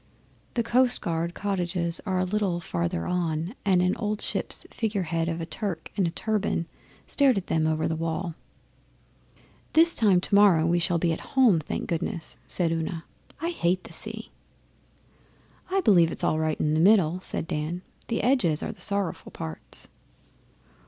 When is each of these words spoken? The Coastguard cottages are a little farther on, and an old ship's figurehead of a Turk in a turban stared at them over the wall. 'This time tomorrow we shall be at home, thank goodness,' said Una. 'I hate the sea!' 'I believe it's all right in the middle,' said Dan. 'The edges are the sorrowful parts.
The 0.55 0.63
Coastguard 0.63 1.35
cottages 1.35 2.01
are 2.07 2.17
a 2.17 2.23
little 2.25 2.59
farther 2.59 3.05
on, 3.05 3.53
and 3.63 3.83
an 3.83 3.95
old 3.97 4.19
ship's 4.19 4.65
figurehead 4.71 5.29
of 5.29 5.39
a 5.39 5.45
Turk 5.45 5.91
in 5.95 6.07
a 6.07 6.09
turban 6.09 6.65
stared 7.05 7.37
at 7.37 7.45
them 7.45 7.67
over 7.67 7.87
the 7.87 7.95
wall. 7.95 8.33
'This 9.73 9.93
time 9.93 10.19
tomorrow 10.19 10.65
we 10.65 10.79
shall 10.79 10.97
be 10.97 11.13
at 11.13 11.19
home, 11.37 11.59
thank 11.59 11.87
goodness,' 11.87 12.37
said 12.47 12.71
Una. 12.71 13.03
'I 13.41 13.49
hate 13.51 13.83
the 13.83 13.93
sea!' 13.93 14.31
'I 15.69 15.81
believe 15.81 16.11
it's 16.11 16.23
all 16.23 16.39
right 16.39 16.59
in 16.59 16.73
the 16.73 16.79
middle,' 16.79 17.19
said 17.19 17.45
Dan. 17.45 17.83
'The 18.07 18.23
edges 18.23 18.63
are 18.63 18.71
the 18.71 18.81
sorrowful 18.81 19.31
parts. 19.31 19.87